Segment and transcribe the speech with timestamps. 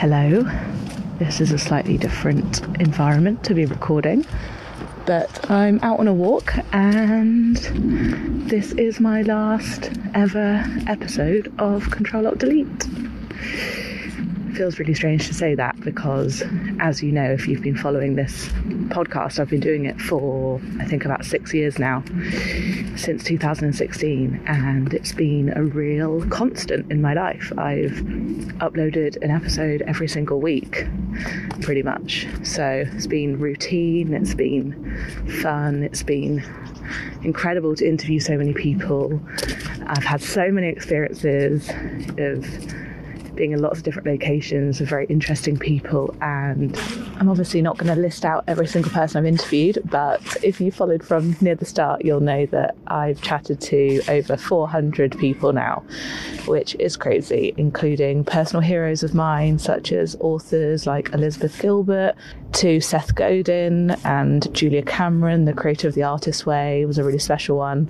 [0.00, 0.48] Hello.
[1.18, 4.24] This is a slightly different environment to be recording,
[5.06, 7.56] but I'm out on a walk and
[8.48, 12.86] this is my last ever episode of Control Alt Delete
[14.58, 16.42] feels really strange to say that because,
[16.80, 18.48] as you know, if you've been following this
[18.88, 22.02] podcast, I've been doing it for I think about six years now,
[22.96, 27.52] since 2016, and it's been a real constant in my life.
[27.56, 27.92] I've
[28.58, 30.88] uploaded an episode every single week,
[31.60, 32.26] pretty much.
[32.42, 34.74] So it's been routine, it's been
[35.40, 36.42] fun, it's been
[37.22, 39.20] incredible to interview so many people.
[39.86, 41.70] I've had so many experiences
[42.18, 42.44] of
[43.38, 46.14] being in lots of different locations with very interesting people.
[46.20, 46.76] And
[47.18, 50.72] I'm obviously not going to list out every single person I've interviewed, but if you
[50.72, 55.84] followed from near the start, you'll know that I've chatted to over 400 people now,
[56.46, 62.14] which is crazy, including personal heroes of mine, such as authors like Elizabeth Gilbert,
[62.54, 67.18] to Seth Godin and Julia Cameron, the creator of The Artist's Way, was a really
[67.18, 67.88] special one.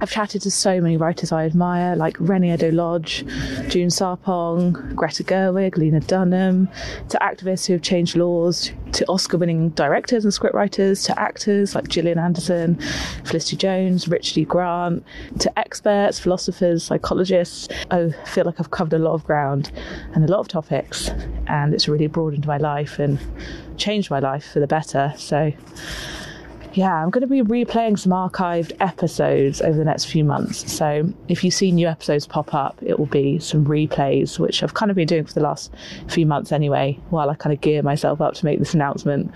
[0.00, 3.24] I've chatted to so many writers I admire, like Reni Eddo-Lodge,
[3.68, 6.68] June Sarpong, Greta Gerwig, Lena Dunham,
[7.08, 11.88] to activists who have changed laws, to Oscar winning directors and scriptwriters, to actors like
[11.88, 12.78] Gillian Anderson,
[13.24, 14.44] Felicity Jones, Richard E.
[14.44, 15.04] Grant,
[15.38, 17.68] to experts, philosophers, psychologists.
[17.90, 19.72] Oh, I feel like I've covered a lot of ground
[20.14, 21.08] and a lot of topics,
[21.46, 23.18] and it's really broadened my life and
[23.76, 25.14] changed my life for the better.
[25.16, 25.52] So,
[26.76, 30.70] yeah, I'm going to be replaying some archived episodes over the next few months.
[30.70, 34.74] So if you see new episodes pop up, it will be some replays, which I've
[34.74, 35.72] kind of been doing for the last
[36.08, 39.32] few months anyway, while I kind of gear myself up to make this announcement.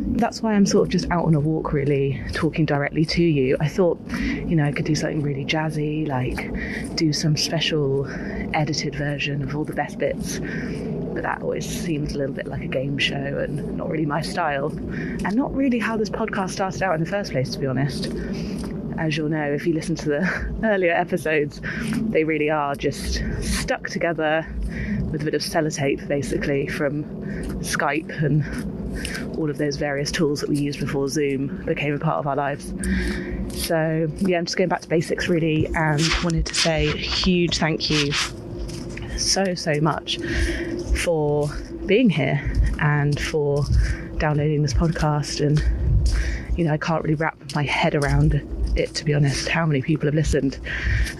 [0.00, 3.56] That's why I'm sort of just out on a walk, really, talking directly to you.
[3.60, 8.08] I thought, you know, I could do something really jazzy, like do some special
[8.54, 10.40] edited version of all the best bits
[11.18, 14.20] but that always seems a little bit like a game show and not really my
[14.20, 17.66] style, and not really how this podcast started out in the first place, to be
[17.66, 18.06] honest.
[18.98, 21.60] As you'll know, if you listen to the earlier episodes,
[22.10, 24.46] they really are just stuck together
[25.10, 27.02] with a bit of sellotape, basically, from
[27.64, 28.44] Skype and
[29.36, 32.36] all of those various tools that we used before Zoom became a part of our
[32.36, 32.72] lives.
[33.54, 37.90] So, yeah, I'm just going back to basics really and wanted to say huge thank
[37.90, 38.12] you
[39.16, 40.18] so, so much
[40.96, 41.50] for
[41.86, 43.64] being here and for
[44.18, 45.44] downloading this podcast.
[45.44, 45.62] And,
[46.56, 48.42] you know, I can't really wrap my head around
[48.76, 50.58] it, to be honest, how many people have listened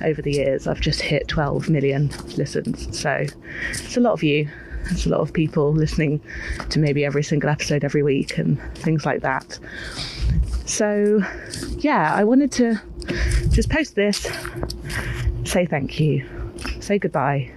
[0.04, 0.66] over the years.
[0.66, 2.98] I've just hit 12 million listens.
[2.98, 3.26] So
[3.70, 4.48] it's a lot of you.
[4.90, 6.20] It's a lot of people listening
[6.70, 9.58] to maybe every single episode every week and things like that.
[10.66, 11.22] So,
[11.78, 12.80] yeah, I wanted to
[13.50, 14.26] just post this,
[15.44, 16.26] say thank you,
[16.80, 17.50] say goodbye,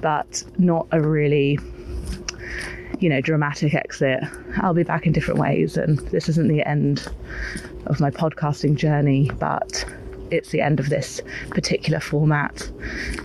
[0.00, 1.58] but not a really
[3.00, 4.22] you know dramatic exit
[4.58, 7.08] i'll be back in different ways and this isn't the end
[7.86, 9.84] of my podcasting journey but
[10.30, 12.70] it's the end of this particular format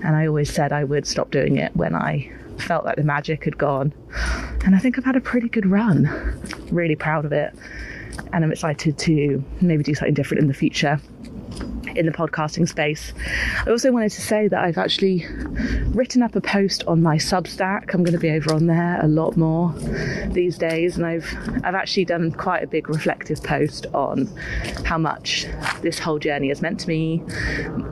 [0.04, 3.44] and i always said i would stop doing it when i felt like the magic
[3.46, 3.94] had gone.
[4.66, 6.06] And i think i've had a pretty good run.
[6.72, 7.54] Really proud of it.
[8.34, 11.00] And i'm excited to maybe do something different in the future
[11.96, 13.14] in the podcasting space.
[13.66, 15.26] I also wanted to say that I've actually
[15.94, 17.94] written up a post on my Substack.
[17.94, 19.74] I'm going to be over on there a lot more
[20.28, 21.26] these days, and I've
[21.64, 24.28] I've actually done quite a big reflective post on
[24.86, 25.48] how much
[25.82, 27.24] this whole journey has meant to me,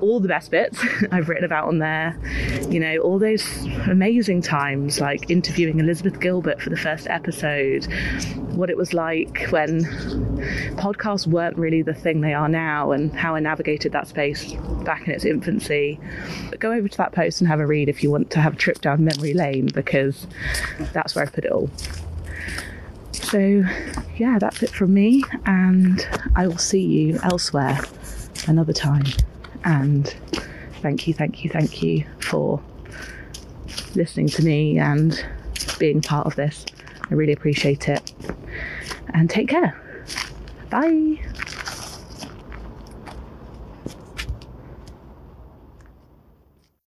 [0.01, 0.79] all the best bits
[1.11, 2.19] I've written about on there.
[2.69, 3.45] You know, all those
[3.87, 7.85] amazing times like interviewing Elizabeth Gilbert for the first episode,
[8.55, 9.85] what it was like when
[10.75, 15.07] podcasts weren't really the thing they are now, and how I navigated that space back
[15.07, 15.99] in its infancy.
[16.49, 18.53] But go over to that post and have a read if you want to have
[18.53, 20.27] a trip down memory lane because
[20.91, 21.69] that's where I put it all.
[23.13, 23.63] So,
[24.17, 26.05] yeah, that's it from me, and
[26.35, 27.79] I will see you elsewhere
[28.47, 29.05] another time.
[29.63, 30.13] And
[30.81, 32.61] thank you, thank you, thank you for
[33.95, 35.25] listening to me and
[35.79, 36.65] being part of this.
[37.09, 38.13] I really appreciate it.
[39.13, 39.79] And take care.
[40.69, 41.19] Bye.